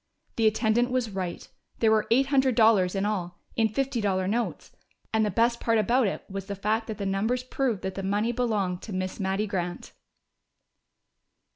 [0.35, 1.47] The attendant was right!
[1.77, 4.71] There were eight hundred dollars in all, in fifty dollar notes.
[5.13, 8.01] And the best part about it was the fact that the numbers proved that the
[8.01, 9.91] money belonged to Miss Mattie Grant!